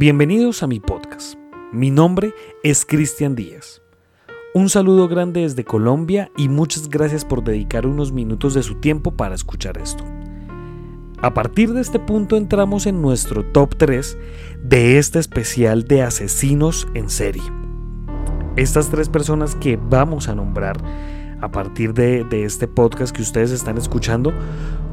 [0.00, 1.34] Bienvenidos a mi podcast.
[1.74, 3.82] Mi nombre es Cristian Díaz.
[4.54, 9.10] Un saludo grande desde Colombia y muchas gracias por dedicar unos minutos de su tiempo
[9.10, 10.02] para escuchar esto.
[11.20, 14.16] A partir de este punto entramos en nuestro top 3
[14.62, 17.42] de este especial de asesinos en serie.
[18.56, 20.78] Estas tres personas que vamos a nombrar
[21.42, 24.32] a partir de, de este podcast que ustedes están escuchando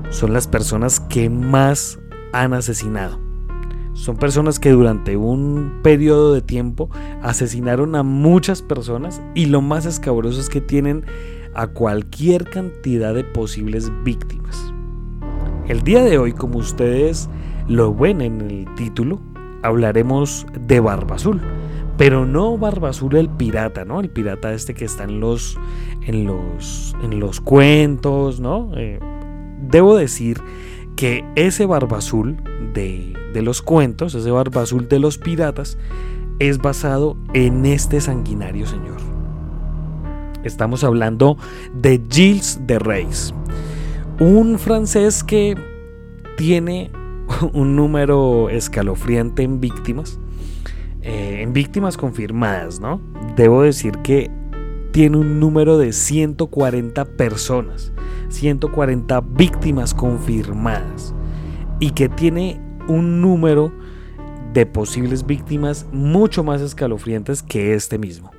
[0.10, 1.98] son las personas que más
[2.34, 3.26] han asesinado
[3.98, 6.88] son personas que durante un periodo de tiempo
[7.24, 11.04] asesinaron a muchas personas y lo más escabroso es que tienen
[11.56, 14.72] a cualquier cantidad de posibles víctimas.
[15.68, 17.28] El día de hoy, como ustedes
[17.68, 19.20] lo ven en el título,
[19.64, 21.42] hablaremos de Barba Azul.
[21.98, 24.00] Pero no Barba Azul el pirata, ¿no?
[24.00, 25.58] El pirata este que está en los,
[26.04, 28.70] en los, en los cuentos, ¿no?
[28.78, 29.00] Eh,
[29.72, 30.40] debo decir
[30.98, 32.36] que ese Barba Azul
[32.74, 35.78] de, de los cuentos, ese barba azul de los piratas,
[36.40, 38.98] es basado en este sanguinario señor.
[40.44, 41.38] Estamos hablando
[41.74, 43.34] de Gilles de Reis,
[44.20, 45.56] un francés que
[46.36, 46.92] tiene
[47.54, 50.20] un número escalofriante en víctimas,
[51.04, 53.02] eh, en víctimas confirmadas, ¿no?
[53.36, 54.32] Debo decir que
[54.98, 57.92] tiene un número de 140 personas,
[58.30, 61.14] 140 víctimas confirmadas
[61.80, 63.72] y que tiene un número
[64.54, 68.32] de posibles víctimas mucho más escalofriantes que este mismo.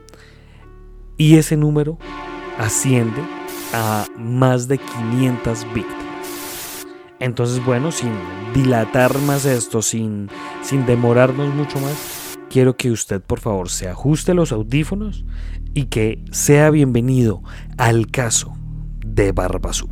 [1.17, 1.97] Y ese número
[2.59, 3.23] asciende
[3.73, 6.87] a más de 500 víctimas.
[7.21, 8.11] Entonces, bueno, sin
[8.53, 10.29] dilatar más esto, sin,
[10.63, 15.25] sin demorarnos mucho más, quiero que usted por favor se ajuste los audífonos
[15.79, 17.41] y que sea bienvenido
[17.77, 18.53] al caso
[19.07, 19.91] de Barba Azul.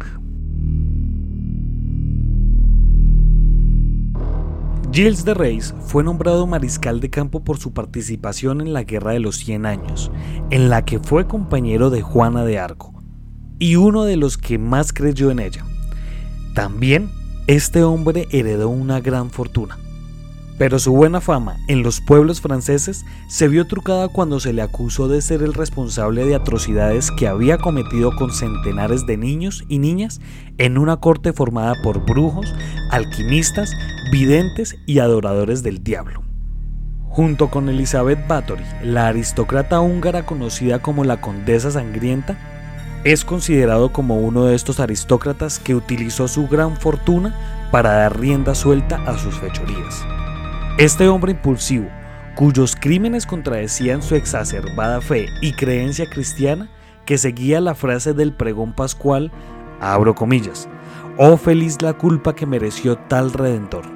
[4.91, 9.21] Gilles de Reis fue nombrado mariscal de campo por su participación en la Guerra de
[9.21, 10.11] los Cien Años,
[10.51, 12.93] en la que fue compañero de Juana de Arco,
[13.61, 15.65] y uno de los que más creyó en ella.
[16.57, 17.11] También
[17.47, 19.79] este hombre heredó una gran fortuna.
[20.59, 25.07] Pero su buena fama en los pueblos franceses se vio trucada cuando se le acusó
[25.07, 30.21] de ser el responsable de atrocidades que había cometido con centenares de niños y niñas
[30.57, 32.55] en una corte formada por brujos,
[32.91, 33.71] alquimistas,
[34.11, 36.23] videntes y adoradores del diablo.
[37.09, 42.39] Junto con Elizabeth Bathory, la aristócrata húngara conocida como la Condesa Sangrienta,
[43.05, 48.55] es considerado como uno de estos aristócratas que utilizó su gran fortuna para dar rienda
[48.55, 50.05] suelta a sus fechorías.
[50.79, 51.89] Este hombre impulsivo,
[52.35, 56.69] cuyos crímenes contradecían su exacerbada fe y creencia cristiana,
[57.07, 59.33] que seguía la frase del pregón pascual,
[59.81, 60.69] abro comillas,
[61.17, 63.87] oh feliz la culpa que mereció tal redentor,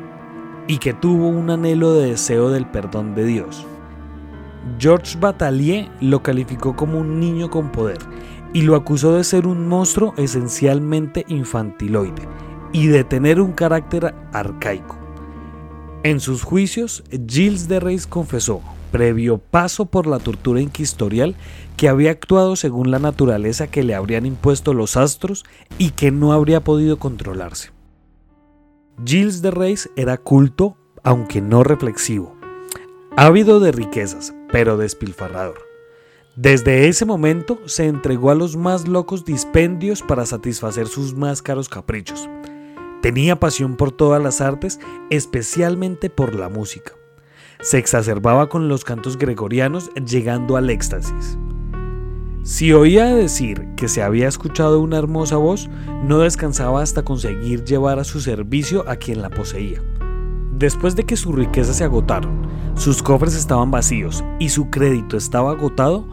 [0.69, 3.67] y que tuvo un anhelo de deseo del perdón de Dios.
[4.79, 7.99] Georges Batalier lo calificó como un niño con poder
[8.55, 12.27] y lo acusó de ser un monstruo esencialmente infantiloide
[12.73, 15.10] y de tener un carácter arcaico.
[16.03, 21.37] En sus juicios, Gilles de Reis confesó, previo paso por la tortura inquisitorial,
[21.77, 25.45] que había actuado según la naturaleza que le habrían impuesto los astros
[25.77, 27.73] y que no habría podido controlarse.
[29.05, 32.35] Gilles de Reis era culto, aunque no reflexivo,
[33.15, 35.59] ávido de riquezas, pero despilfarrador.
[36.35, 41.69] Desde ese momento se entregó a los más locos dispendios para satisfacer sus más caros
[41.69, 42.27] caprichos
[43.11, 44.79] Tenía pasión por todas las artes,
[45.11, 46.93] especialmente por la música.
[47.61, 51.37] Se exacerbaba con los cantos gregorianos llegando al éxtasis.
[52.45, 55.69] Si oía decir que se había escuchado una hermosa voz,
[56.05, 59.83] no descansaba hasta conseguir llevar a su servicio a quien la poseía.
[60.53, 62.47] Después de que sus riquezas se agotaron,
[62.77, 66.07] sus cofres estaban vacíos y su crédito estaba agotado,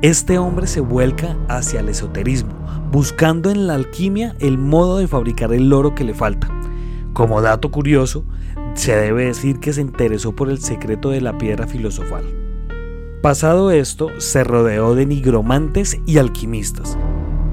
[0.00, 2.54] este hombre se vuelca hacia el esoterismo,
[2.92, 6.48] buscando en la alquimia el modo de fabricar el oro que le falta.
[7.12, 8.24] Como dato curioso,
[8.74, 12.24] se debe decir que se interesó por el secreto de la piedra filosofal.
[13.22, 16.96] Pasado esto, se rodeó de nigromantes y alquimistas,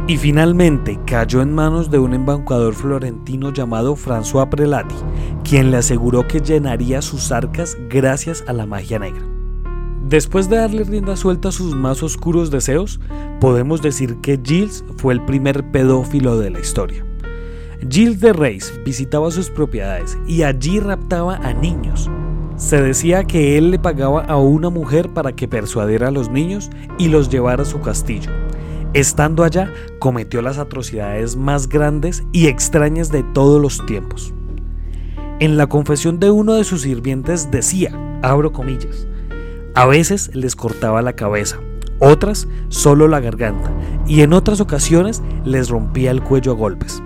[0.07, 4.95] y finalmente cayó en manos de un embaucador florentino llamado François Prelati,
[5.43, 9.34] quien le aseguró que llenaría sus arcas gracias a la magia negra.
[10.05, 12.99] Después de darle rienda suelta a sus más oscuros deseos,
[13.41, 17.03] podemos decir que Gilles fue el primer pedófilo de la historia.
[17.89, 22.07] Gilles de Reis visitaba sus propiedades y allí raptaba a niños.
[22.55, 26.69] Se decía que él le pagaba a una mujer para que persuadiera a los niños
[26.99, 28.29] y los llevara a su castillo.
[28.93, 34.35] Estando allá, cometió las atrocidades más grandes y extrañas de todos los tiempos.
[35.39, 39.07] En la confesión de uno de sus sirvientes decía, abro comillas.
[39.75, 41.59] A veces les cortaba la cabeza,
[41.99, 43.73] otras solo la garganta
[44.07, 47.03] y en otras ocasiones les rompía el cuello a golpes.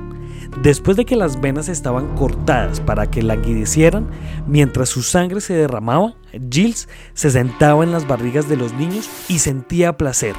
[0.62, 4.08] Después de que las venas estaban cortadas para que languidecieran,
[4.46, 9.40] mientras su sangre se derramaba, Gilles se sentaba en las barrigas de los niños y
[9.40, 10.36] sentía placer.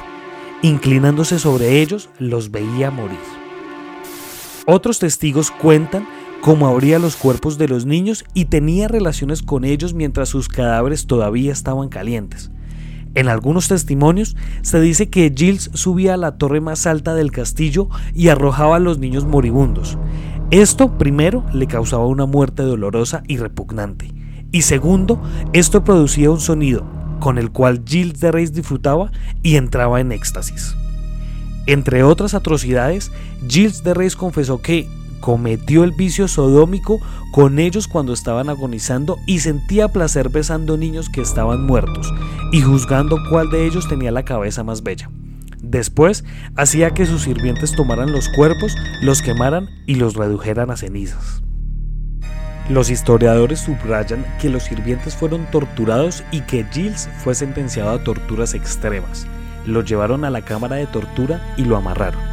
[0.61, 3.19] Inclinándose sobre ellos, los veía morir.
[4.67, 6.07] Otros testigos cuentan
[6.41, 11.05] cómo abría los cuerpos de los niños y tenía relaciones con ellos mientras sus cadáveres
[11.05, 12.51] todavía estaban calientes.
[13.13, 17.89] En algunos testimonios se dice que Gilles subía a la torre más alta del castillo
[18.15, 19.97] y arrojaba a los niños moribundos.
[20.49, 24.11] Esto, primero, le causaba una muerte dolorosa y repugnante.
[24.51, 25.21] Y segundo,
[25.53, 26.85] esto producía un sonido
[27.19, 29.11] con el cual Gilles de Reis disfrutaba
[29.43, 30.75] y entraba en éxtasis.
[31.67, 33.11] Entre otras atrocidades,
[33.47, 34.89] Gilles de Reis confesó que
[35.21, 36.99] cometió el vicio sodómico
[37.31, 42.13] con ellos cuando estaban agonizando y sentía placer besando niños que estaban muertos
[42.51, 45.09] y juzgando cuál de ellos tenía la cabeza más bella.
[45.61, 46.25] Después
[46.57, 51.43] hacía que sus sirvientes tomaran los cuerpos, los quemaran y los redujeran a cenizas.
[52.69, 58.53] Los historiadores subrayan que los sirvientes fueron torturados y que Gilles fue sentenciado a torturas
[58.53, 59.27] extremas.
[59.65, 62.30] Lo llevaron a la cámara de tortura y lo amarraron.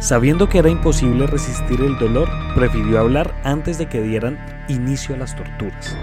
[0.00, 4.38] Sabiendo que era imposible resistir el dolor, prefirió hablar antes de que dieran
[4.68, 5.94] inicio a las torturas.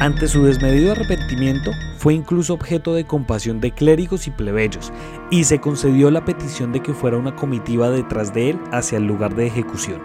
[0.00, 4.90] Ante su desmedido arrepentimiento, fue incluso objeto de compasión de clérigos y plebeyos,
[5.30, 9.04] y se concedió la petición de que fuera una comitiva detrás de él hacia el
[9.04, 10.00] lugar de ejecución.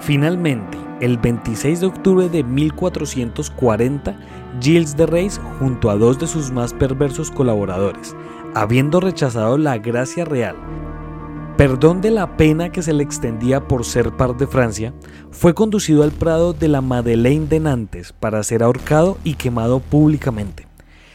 [0.00, 4.16] Finalmente, el 26 de octubre de 1440,
[4.60, 8.16] Gilles de Reis, junto a dos de sus más perversos colaboradores,
[8.54, 10.56] habiendo rechazado la gracia real
[11.58, 14.94] perdón de la pena que se le extendía por ser par de Francia,
[15.32, 20.68] fue conducido al prado de la Madeleine de Nantes para ser ahorcado y quemado públicamente.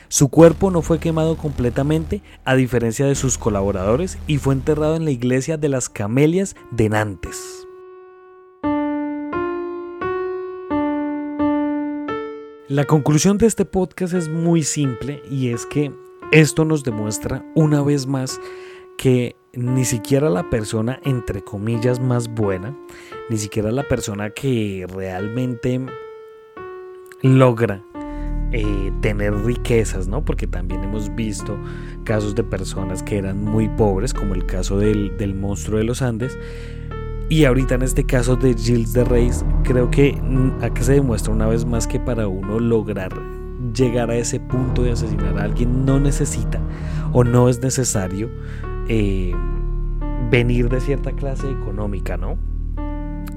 [0.09, 5.05] Su cuerpo no fue quemado completamente, a diferencia de sus colaboradores, y fue enterrado en
[5.05, 7.65] la iglesia de las Camelias de Nantes.
[12.67, 15.93] La conclusión de este podcast es muy simple y es que
[16.33, 18.41] esto nos demuestra una vez más
[18.97, 22.75] que ni siquiera la persona entre comillas más buena,
[23.29, 25.79] ni siquiera la persona que realmente
[27.21, 27.83] logra
[28.51, 30.23] eh, tener riquezas, ¿no?
[30.23, 31.57] Porque también hemos visto
[32.03, 36.01] casos de personas que eran muy pobres, como el caso del, del monstruo de los
[36.01, 36.37] Andes.
[37.29, 41.33] Y ahorita en este caso de Gilles de Reis, creo que mm, acá se demuestra
[41.33, 43.11] una vez más que para uno lograr
[43.73, 46.59] llegar a ese punto de asesinar a alguien no necesita
[47.11, 48.29] o no es necesario
[48.88, 49.33] eh,
[50.30, 52.38] venir de cierta clase económica, ¿no?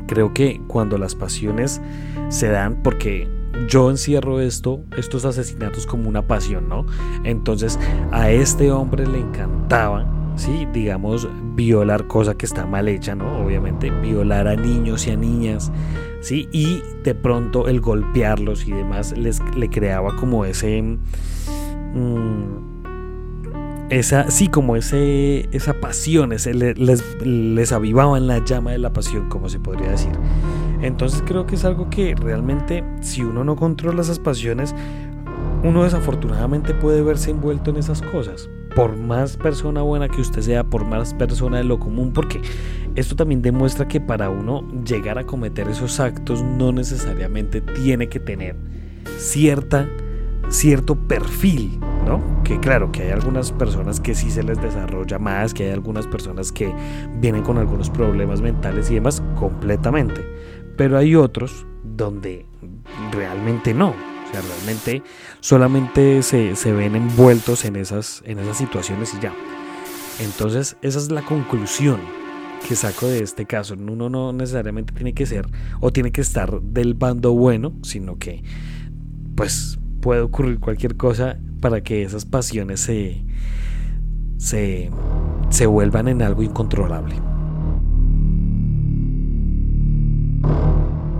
[0.06, 1.80] Creo que cuando las pasiones
[2.28, 3.28] se dan, porque
[3.68, 6.86] yo encierro esto, estos asesinatos como una pasión, ¿no?
[7.24, 7.78] Entonces
[8.12, 10.06] a este hombre le encantaba,
[10.36, 13.38] sí, digamos, violar cosa que está mal hecha, ¿no?
[13.38, 15.72] Obviamente, violar a niños y a niñas,
[16.20, 22.75] sí, y de pronto el golpearlos y demás les le creaba como ese mm,
[23.90, 28.92] esa, sí, como ese, esa pasión, ese, les, les avivaba en la llama de la
[28.92, 30.12] pasión, como se podría decir.
[30.82, 34.74] Entonces creo que es algo que realmente, si uno no controla esas pasiones,
[35.62, 38.48] uno desafortunadamente puede verse envuelto en esas cosas.
[38.74, 42.42] Por más persona buena que usted sea, por más persona de lo común, porque
[42.94, 48.20] esto también demuestra que para uno llegar a cometer esos actos no necesariamente tiene que
[48.20, 48.56] tener
[49.16, 49.88] cierta,
[50.50, 51.80] cierto perfil
[52.44, 56.06] que claro, que hay algunas personas que sí se les desarrolla más, que hay algunas
[56.06, 56.72] personas que
[57.18, 60.24] vienen con algunos problemas mentales y demás, completamente.
[60.76, 62.46] Pero hay otros donde
[63.12, 63.88] realmente no.
[63.88, 65.02] O sea, realmente
[65.40, 69.34] solamente se, ven envueltos en esas, en esas situaciones y ya.
[70.20, 72.00] Entonces, esa es la conclusión
[72.68, 73.74] que saco de este caso.
[73.74, 75.46] Uno no necesariamente tiene que ser
[75.80, 78.42] o tiene que estar del bando bueno, sino que
[79.34, 83.24] pues puede ocurrir cualquier cosa para que esas pasiones se,
[84.36, 84.88] se,
[85.50, 87.16] se vuelvan en algo incontrolable.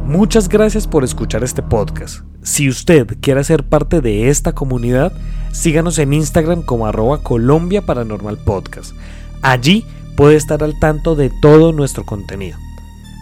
[0.04, 2.20] Muchas gracias por escuchar este podcast.
[2.42, 5.12] Si usted quiere ser parte de esta comunidad,
[5.50, 8.94] síganos en Instagram como arroba Colombia Paranormal Podcast.
[9.42, 9.84] Allí
[10.16, 12.56] puede estar al tanto de todo nuestro contenido.